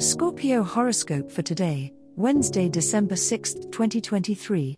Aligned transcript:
Scorpio 0.00 0.64
horoscope 0.64 1.30
for 1.30 1.42
today, 1.42 1.92
Wednesday, 2.16 2.68
December 2.68 3.14
6, 3.14 3.54
2023. 3.70 4.76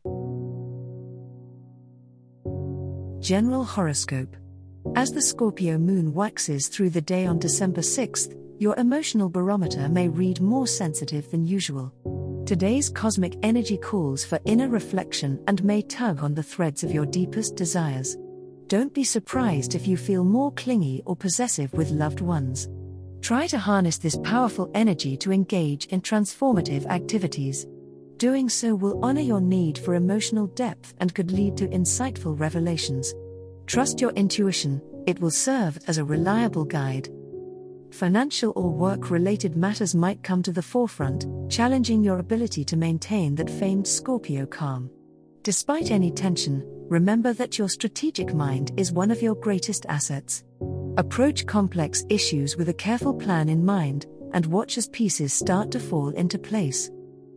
General 3.21 3.65
horoscope. 3.65 4.37
As 4.95 5.13
the 5.13 5.23
Scorpio 5.23 5.79
moon 5.79 6.13
waxes 6.13 6.69
through 6.69 6.91
the 6.91 7.01
day 7.01 7.25
on 7.25 7.39
December 7.39 7.81
6th, 7.81 8.39
your 8.61 8.77
emotional 8.77 9.31
barometer 9.31 9.89
may 9.89 10.07
read 10.07 10.43
more 10.43 10.67
sensitive 10.67 11.31
than 11.31 11.47
usual. 11.47 11.95
Today's 12.45 12.91
cosmic 12.91 13.39
energy 13.43 13.79
calls 13.79 14.23
for 14.23 14.39
inner 14.45 14.69
reflection 14.69 15.43
and 15.49 15.65
may 15.65 15.81
tug 15.81 16.23
on 16.23 16.35
the 16.35 16.43
threads 16.43 16.85
of 16.85 16.93
your 16.93 17.07
deepest 17.07 17.57
desires. 17.57 18.19
Don't 18.67 18.93
be 18.93 19.03
surprised 19.03 19.75
if 19.75 19.87
you 19.87 19.97
feel 19.97 20.25
more 20.25 20.53
clingy 20.53 21.03
or 21.07 21.17
possessive 21.17 21.73
with 21.73 21.91
loved 21.91 22.21
ones. 22.21 22.69
Try 23.27 23.49
to 23.49 23.59
harness 23.59 23.99
this 23.99 24.17
powerful 24.23 24.71
energy 24.73 25.17
to 25.17 25.33
engage 25.33 25.87
in 25.87 26.01
transformative 26.01 26.87
activities. 26.87 27.67
Doing 28.19 28.49
so 28.49 28.77
will 28.77 29.05
honor 29.05 29.21
your 29.21 29.41
need 29.41 29.77
for 29.79 29.97
emotional 29.97 30.47
depth 30.47 30.95
and 31.01 31.13
could 31.13 31.33
lead 31.33 31.57
to 31.57 31.67
insightful 31.67 32.39
revelations. 32.39 33.13
Trust 33.67 34.01
your 34.01 34.13
intuition, 34.13 34.81
it 35.09 35.19
will 35.19 35.33
serve 35.33 35.77
as 35.89 35.99
a 35.99 36.05
reliable 36.05 36.65
guide. 36.65 37.09
Financial 37.91 38.53
or 38.55 38.71
work 38.71 39.11
related 39.11 39.57
matters 39.57 39.93
might 39.93 40.23
come 40.23 40.41
to 40.45 40.53
the 40.53 40.63
forefront, 40.63 41.27
challenging 41.51 42.05
your 42.05 42.21
ability 42.21 42.65
to 42.65 42.77
maintain 42.77 43.35
that 43.35 43.51
famed 43.51 43.89
Scorpio 43.89 44.47
calm. 44.47 44.89
Despite 45.43 45.91
any 45.91 46.13
tension, 46.13 46.63
remember 46.89 47.33
that 47.33 47.59
your 47.59 47.69
strategic 47.69 48.33
mind 48.33 48.71
is 48.77 48.93
one 48.93 49.11
of 49.11 49.21
your 49.21 49.35
greatest 49.35 49.85
assets. 49.89 50.45
Approach 50.99 51.45
complex 51.45 52.07
issues 52.09 52.57
with 52.57 52.71
a 52.71 52.75
careful 52.75 53.13
plan 53.13 53.51
in 53.51 53.63
mind, 53.63 54.07
and 54.33 54.47
watch 54.47 54.79
as 54.79 54.89
pieces 54.89 55.31
start 55.31 55.71
to 55.73 55.79
fall 55.79 56.09
into 56.09 56.39
place. 56.39 56.91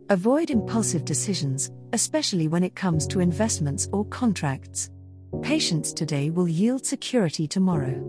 Avoid 0.08 0.48
impulsive 0.48 1.04
decisions, 1.04 1.70
especially 1.92 2.48
when 2.48 2.64
it 2.64 2.74
comes 2.74 3.06
to 3.08 3.20
investments 3.20 3.86
or 3.92 4.06
contracts. 4.06 4.90
Patience 5.42 5.92
today 5.92 6.30
will 6.30 6.48
yield 6.48 6.86
security 6.86 7.46
tomorrow. 7.46 8.00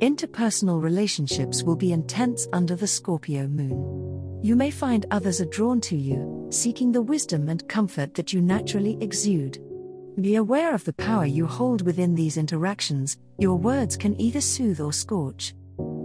Interpersonal 0.00 0.80
relationships 0.80 1.64
will 1.64 1.74
be 1.74 1.92
intense 1.92 2.46
under 2.52 2.76
the 2.76 2.86
Scorpio 2.86 3.48
moon. 3.48 4.40
You 4.44 4.54
may 4.54 4.70
find 4.70 5.06
others 5.10 5.40
are 5.40 5.46
drawn 5.46 5.80
to 5.82 5.96
you, 5.96 6.46
seeking 6.50 6.92
the 6.92 7.02
wisdom 7.02 7.48
and 7.48 7.68
comfort 7.68 8.14
that 8.14 8.32
you 8.32 8.40
naturally 8.40 8.96
exude. 9.00 9.58
Be 10.20 10.34
aware 10.34 10.74
of 10.74 10.82
the 10.82 10.92
power 10.94 11.26
you 11.26 11.46
hold 11.46 11.82
within 11.82 12.12
these 12.12 12.38
interactions, 12.38 13.18
your 13.38 13.56
words 13.56 13.96
can 13.96 14.20
either 14.20 14.40
soothe 14.40 14.80
or 14.80 14.92
scorch. 14.92 15.54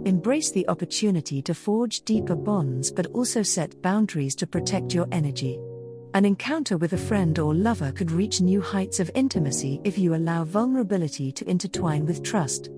Embrace 0.04 0.52
the 0.52 0.68
opportunity 0.68 1.42
to 1.42 1.52
forge 1.52 2.02
deeper 2.02 2.36
bonds 2.36 2.92
but 2.92 3.06
also 3.06 3.42
set 3.42 3.82
boundaries 3.82 4.36
to 4.36 4.46
protect 4.46 4.94
your 4.94 5.08
energy. 5.10 5.58
An 6.14 6.24
encounter 6.24 6.76
with 6.76 6.92
a 6.92 6.96
friend 6.96 7.40
or 7.40 7.56
lover 7.56 7.90
could 7.90 8.12
reach 8.12 8.40
new 8.40 8.60
heights 8.60 9.00
of 9.00 9.10
intimacy 9.16 9.80
if 9.82 9.98
you 9.98 10.14
allow 10.14 10.44
vulnerability 10.44 11.32
to 11.32 11.50
intertwine 11.50 12.06
with 12.06 12.22
trust. 12.22 12.70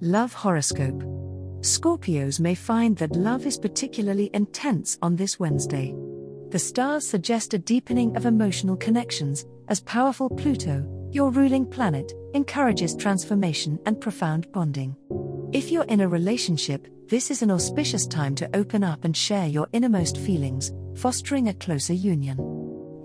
Love 0.00 0.32
Horoscope 0.32 1.02
Scorpios 1.62 2.38
may 2.38 2.54
find 2.54 2.96
that 2.98 3.16
love 3.16 3.46
is 3.46 3.58
particularly 3.58 4.30
intense 4.32 4.96
on 5.02 5.16
this 5.16 5.40
Wednesday. 5.40 5.92
The 6.52 6.58
stars 6.58 7.08
suggest 7.08 7.54
a 7.54 7.58
deepening 7.58 8.14
of 8.14 8.26
emotional 8.26 8.76
connections, 8.76 9.46
as 9.68 9.80
powerful 9.80 10.28
Pluto, 10.28 10.86
your 11.10 11.30
ruling 11.30 11.64
planet, 11.64 12.12
encourages 12.34 12.94
transformation 12.94 13.78
and 13.86 13.98
profound 13.98 14.52
bonding. 14.52 14.94
If 15.54 15.72
you're 15.72 15.84
in 15.84 16.02
a 16.02 16.08
relationship, 16.08 16.88
this 17.08 17.30
is 17.30 17.40
an 17.40 17.50
auspicious 17.50 18.06
time 18.06 18.34
to 18.34 18.54
open 18.54 18.84
up 18.84 19.06
and 19.06 19.16
share 19.16 19.46
your 19.46 19.66
innermost 19.72 20.18
feelings, 20.18 20.74
fostering 20.94 21.48
a 21.48 21.54
closer 21.54 21.94
union. 21.94 22.36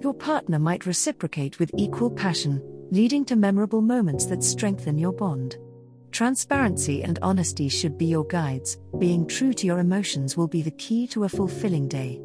Your 0.02 0.14
partner 0.14 0.60
might 0.60 0.86
reciprocate 0.86 1.58
with 1.58 1.72
equal 1.78 2.12
passion, 2.12 2.62
leading 2.92 3.24
to 3.24 3.38
memorable 3.38 3.82
moments 3.82 4.26
that 4.26 4.44
strengthen 4.44 4.98
your 4.98 5.14
bond. 5.14 5.56
Transparency 6.12 7.02
and 7.02 7.18
honesty 7.22 7.70
should 7.70 7.98
be 7.98 8.08
your 8.08 8.26
guides, 8.26 8.78
being 9.00 9.26
true 9.26 9.54
to 9.54 9.66
your 9.66 9.80
emotions 9.80 10.36
will 10.36 10.50
be 10.50 10.62
the 10.62 10.72
key 10.72 11.08
to 11.08 11.24
a 11.24 11.30
fulfilling 11.30 11.88
day. 11.88 12.20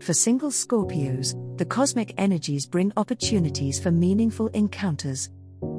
For 0.00 0.14
single 0.14 0.50
Scorpios, 0.50 1.34
the 1.58 1.64
cosmic 1.64 2.14
energies 2.18 2.66
bring 2.66 2.92
opportunities 2.96 3.78
for 3.78 3.90
meaningful 3.90 4.46
encounters. 4.48 5.28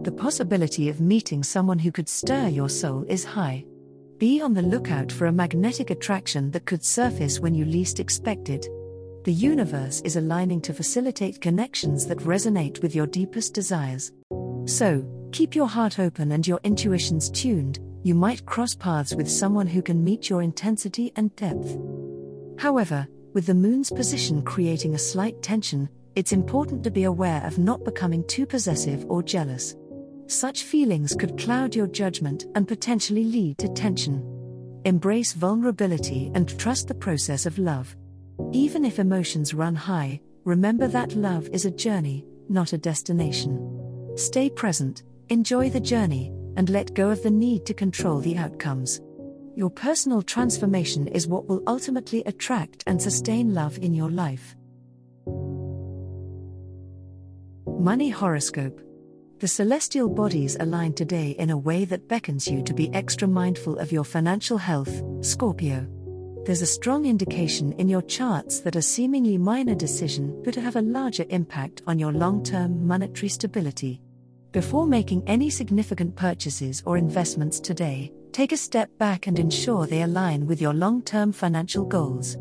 The 0.04 0.12
possibility 0.12 0.90
of 0.90 1.00
meeting 1.00 1.42
someone 1.42 1.80
who 1.80 1.92
could 1.92 2.10
stir 2.10 2.48
your 2.50 2.70
soul 2.70 3.06
is 3.08 3.24
high. 3.24 3.66
Be 4.18 4.42
on 4.42 4.54
the 4.54 4.62
lookout 4.62 5.12
for 5.12 5.28
a 5.28 5.32
magnetic 5.32 5.90
attraction 5.90 6.52
that 6.52 6.66
could 6.66 6.84
surface 6.84 7.40
when 7.40 7.56
you 7.56 7.64
least 7.64 8.00
expect 8.00 8.50
it. 8.50 8.68
The 9.24 9.34
universe 9.34 10.02
is 10.02 10.18
aligning 10.18 10.62
to 10.62 10.74
facilitate 10.74 11.42
connections 11.42 12.06
that 12.08 12.20
resonate 12.20 12.82
with 12.82 12.94
your 12.94 13.08
deepest 13.08 13.54
desires. 13.54 14.12
So, 14.66 15.06
keep 15.32 15.56
your 15.56 15.68
heart 15.68 15.98
open 15.98 16.34
and 16.34 16.46
your 16.46 16.60
intuitions 16.64 17.30
tuned, 17.30 17.80
you 18.04 18.16
might 18.16 18.46
cross 18.46 18.76
paths 18.76 19.16
with 19.16 19.30
someone 19.30 19.68
who 19.68 19.82
can 19.82 20.04
meet 20.04 20.30
your 20.30 20.42
intensity 20.42 21.14
and 21.16 21.34
depth. 21.36 21.78
However, 22.58 23.08
with 23.40 23.46
the 23.46 23.54
moon's 23.54 23.90
position 23.90 24.42
creating 24.42 24.96
a 24.96 25.00
slight 25.00 25.42
tension, 25.42 25.88
it's 26.14 26.34
important 26.34 26.84
to 26.84 26.92
be 26.92 27.06
aware 27.06 27.42
of 27.46 27.58
not 27.58 27.86
becoming 27.86 28.22
too 28.28 28.46
possessive 28.46 29.06
or 29.08 29.24
jealous. 29.24 29.78
Such 30.28 30.64
feelings 30.64 31.16
could 31.16 31.38
cloud 31.38 31.74
your 31.74 31.88
judgment 31.88 32.48
and 32.56 32.68
potentially 32.68 33.24
lead 33.24 33.58
to 33.60 33.70
tension. 33.70 34.82
Embrace 34.84 35.32
vulnerability 35.32 36.30
and 36.36 36.60
trust 36.60 36.90
the 36.90 36.94
process 36.94 37.46
of 37.46 37.58
love. 37.58 37.96
Even 38.52 38.84
if 38.84 39.00
emotions 39.00 39.54
run 39.54 39.74
high, 39.74 40.20
remember 40.44 40.90
that 40.90 41.16
love 41.16 41.48
is 41.54 41.64
a 41.64 41.72
journey, 41.72 42.26
not 42.50 42.74
a 42.74 42.78
destination. 42.78 44.12
Stay 44.18 44.50
present, 44.50 45.04
enjoy 45.30 45.70
the 45.70 45.80
journey, 45.80 46.34
and 46.58 46.70
let 46.70 46.94
go 46.94 47.10
of 47.10 47.24
the 47.24 47.32
need 47.32 47.66
to 47.68 47.74
control 47.74 48.20
the 48.20 48.36
outcomes. 48.36 49.00
Your 49.60 49.70
personal 49.70 50.22
transformation 50.22 51.10
is 51.10 51.28
what 51.28 51.50
will 51.50 51.62
ultimately 51.68 52.24
attract 52.26 52.82
and 52.88 53.02
sustain 53.02 53.54
love 53.54 53.78
in 53.80 53.94
your 53.94 54.10
life. 54.10 54.56
Money 57.68 58.10
Horoscope 58.10 58.80
The 59.40 59.50
celestial 59.50 60.08
bodies 60.08 60.56
align 60.62 60.94
today 60.94 61.32
in 61.32 61.50
a 61.50 61.58
way 61.58 61.84
that 61.84 62.08
beckons 62.08 62.48
you 62.48 62.64
to 62.64 62.74
be 62.74 62.90
extra 62.94 63.28
mindful 63.28 63.78
of 63.80 63.92
your 63.92 64.06
financial 64.06 64.58
health, 64.58 65.04
Scorpio. 65.20 65.86
There's 66.46 66.62
a 66.62 66.76
strong 66.78 67.06
indication 67.06 67.74
in 67.74 67.90
your 67.90 68.04
charts 68.04 68.62
that 68.62 68.78
a 68.78 68.82
seemingly 68.82 69.38
minor 69.38 69.76
decision 69.76 70.42
could 70.46 70.56
have 70.56 70.78
a 70.78 70.82
larger 70.82 71.26
impact 71.28 71.82
on 71.86 72.00
your 72.00 72.14
long 72.14 72.46
term 72.46 72.88
monetary 72.88 73.28
stability. 73.28 74.00
Before 74.54 74.88
making 74.88 75.28
any 75.28 75.50
significant 75.50 76.16
purchases 76.16 76.82
or 76.86 76.96
investments 76.96 77.60
today, 77.60 78.14
take 78.32 78.52
a 78.52 78.58
step 78.58 78.90
back 78.98 79.28
and 79.28 79.40
ensure 79.40 79.86
they 79.86 80.04
align 80.04 80.46
with 80.46 80.62
your 80.62 80.74
long 80.74 81.02
term 81.02 81.32
financial 81.32 81.86
goals. 81.86 82.38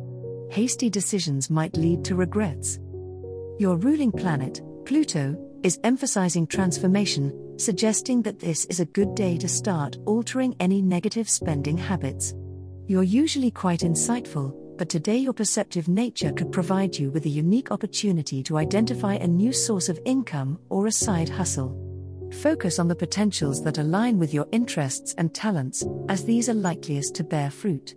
Hasty 0.50 0.88
decisions 0.88 1.50
might 1.50 1.76
lead 1.76 2.04
to 2.04 2.14
regrets. 2.14 2.78
Your 3.58 3.76
ruling 3.76 4.12
planet, 4.12 4.60
Pluto, 4.84 5.36
is 5.62 5.80
emphasizing 5.84 6.46
transformation, 6.46 7.58
suggesting 7.58 8.22
that 8.22 8.38
this 8.38 8.64
is 8.66 8.80
a 8.80 8.86
good 8.86 9.14
day 9.14 9.36
to 9.38 9.48
start 9.48 9.96
altering 10.06 10.54
any 10.60 10.80
negative 10.80 11.28
spending 11.28 11.76
habits. 11.76 12.34
You're 12.86 13.02
usually 13.02 13.50
quite 13.50 13.80
insightful, 13.80 14.54
but 14.78 14.88
today 14.88 15.16
your 15.16 15.32
perceptive 15.32 15.88
nature 15.88 16.32
could 16.32 16.52
provide 16.52 16.96
you 16.96 17.10
with 17.10 17.26
a 17.26 17.28
unique 17.28 17.72
opportunity 17.72 18.42
to 18.44 18.56
identify 18.56 19.14
a 19.14 19.26
new 19.26 19.52
source 19.52 19.88
of 19.88 19.98
income 20.04 20.58
or 20.68 20.86
a 20.86 20.92
side 20.92 21.28
hustle. 21.28 21.87
Focus 22.32 22.78
on 22.78 22.88
the 22.88 22.94
potentials 22.94 23.62
that 23.64 23.78
align 23.78 24.18
with 24.18 24.34
your 24.34 24.46
interests 24.52 25.14
and 25.18 25.34
talents, 25.34 25.84
as 26.08 26.24
these 26.24 26.48
are 26.48 26.54
likeliest 26.54 27.14
to 27.16 27.24
bear 27.24 27.50
fruit. 27.50 27.94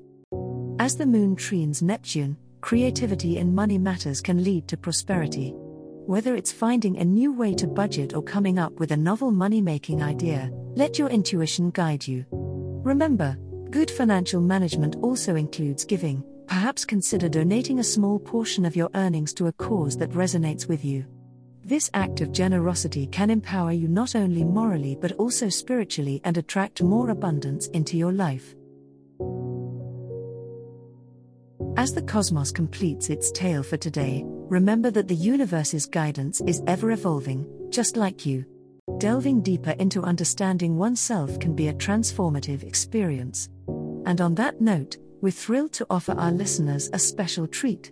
As 0.79 0.95
the 0.95 1.05
moon 1.05 1.35
trines 1.35 1.81
Neptune, 1.81 2.37
creativity 2.61 3.37
in 3.37 3.53
money 3.53 3.77
matters 3.77 4.21
can 4.21 4.43
lead 4.43 4.67
to 4.69 4.77
prosperity. 4.77 5.53
Whether 5.55 6.35
it's 6.35 6.51
finding 6.51 6.97
a 6.97 7.05
new 7.05 7.31
way 7.31 7.53
to 7.55 7.67
budget 7.67 8.15
or 8.15 8.23
coming 8.23 8.57
up 8.57 8.73
with 8.79 8.91
a 8.91 8.97
novel 8.97 9.31
money 9.31 9.61
making 9.61 10.01
idea, 10.01 10.49
let 10.75 10.97
your 10.97 11.09
intuition 11.09 11.69
guide 11.69 12.07
you. 12.07 12.25
Remember, 12.31 13.37
good 13.69 13.91
financial 13.91 14.41
management 14.41 14.95
also 15.01 15.35
includes 15.35 15.85
giving. 15.85 16.23
Perhaps 16.47 16.85
consider 16.85 17.29
donating 17.29 17.79
a 17.79 17.83
small 17.83 18.17
portion 18.17 18.65
of 18.65 18.75
your 18.75 18.89
earnings 18.95 19.33
to 19.35 19.47
a 19.47 19.53
cause 19.53 19.95
that 19.97 20.09
resonates 20.11 20.67
with 20.67 20.83
you. 20.83 21.05
This 21.63 21.91
act 21.93 22.21
of 22.21 22.31
generosity 22.31 23.05
can 23.07 23.29
empower 23.29 23.71
you 23.71 23.87
not 23.87 24.15
only 24.15 24.43
morally 24.43 24.97
but 24.99 25.11
also 25.13 25.47
spiritually 25.47 26.19
and 26.23 26.37
attract 26.37 26.81
more 26.81 27.11
abundance 27.11 27.67
into 27.67 27.97
your 27.97 28.11
life. 28.11 28.55
As 31.77 31.93
the 31.93 32.01
cosmos 32.01 32.51
completes 32.51 33.09
its 33.09 33.31
tale 33.31 33.63
for 33.63 33.77
today, 33.77 34.23
remember 34.25 34.91
that 34.91 35.07
the 35.07 35.15
universe's 35.15 35.85
guidance 35.85 36.41
is 36.41 36.61
ever 36.67 36.91
evolving, 36.91 37.47
just 37.69 37.95
like 37.95 38.25
you. 38.25 38.43
Delving 38.97 39.41
deeper 39.41 39.71
into 39.71 40.01
understanding 40.03 40.77
oneself 40.77 41.39
can 41.39 41.55
be 41.55 41.69
a 41.69 41.73
transformative 41.73 42.63
experience. 42.63 43.49
And 44.05 44.19
on 44.19 44.35
that 44.35 44.59
note, 44.59 44.97
we're 45.21 45.31
thrilled 45.31 45.71
to 45.73 45.87
offer 45.89 46.13
our 46.13 46.31
listeners 46.31 46.89
a 46.91 46.99
special 46.99 47.47
treat. 47.47 47.91